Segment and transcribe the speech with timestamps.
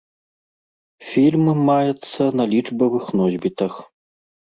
[1.09, 3.73] Фільм маецца на лічбавых носьбітах.